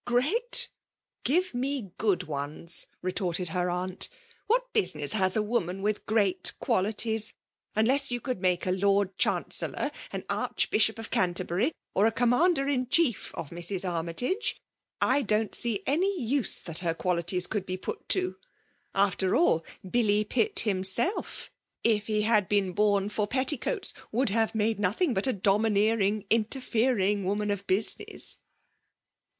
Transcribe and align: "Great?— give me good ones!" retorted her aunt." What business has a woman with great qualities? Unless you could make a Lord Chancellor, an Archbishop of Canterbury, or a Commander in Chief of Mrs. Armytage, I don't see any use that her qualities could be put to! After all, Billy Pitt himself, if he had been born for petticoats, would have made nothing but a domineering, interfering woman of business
"Great?— 0.06 0.68
give 1.24 1.52
me 1.52 1.90
good 1.98 2.22
ones!" 2.28 2.86
retorted 3.02 3.48
her 3.48 3.68
aunt." 3.68 4.08
What 4.46 4.72
business 4.72 5.10
has 5.14 5.34
a 5.34 5.42
woman 5.42 5.82
with 5.82 6.06
great 6.06 6.52
qualities? 6.60 7.34
Unless 7.74 8.12
you 8.12 8.20
could 8.20 8.40
make 8.40 8.64
a 8.64 8.70
Lord 8.70 9.16
Chancellor, 9.18 9.90
an 10.12 10.22
Archbishop 10.30 11.00
of 11.00 11.10
Canterbury, 11.10 11.72
or 11.96 12.06
a 12.06 12.12
Commander 12.12 12.68
in 12.68 12.86
Chief 12.88 13.34
of 13.34 13.50
Mrs. 13.50 13.84
Armytage, 13.90 14.60
I 15.00 15.22
don't 15.22 15.52
see 15.52 15.82
any 15.84 16.22
use 16.22 16.60
that 16.60 16.78
her 16.78 16.94
qualities 16.94 17.48
could 17.48 17.66
be 17.66 17.76
put 17.76 18.08
to! 18.10 18.36
After 18.94 19.34
all, 19.34 19.64
Billy 19.82 20.22
Pitt 20.22 20.60
himself, 20.60 21.50
if 21.82 22.06
he 22.06 22.22
had 22.22 22.48
been 22.48 22.70
born 22.72 23.08
for 23.08 23.26
petticoats, 23.26 23.94
would 24.12 24.30
have 24.30 24.54
made 24.54 24.78
nothing 24.78 25.12
but 25.12 25.26
a 25.26 25.32
domineering, 25.32 26.24
interfering 26.30 27.24
woman 27.24 27.50
of 27.50 27.66
business 27.66 28.38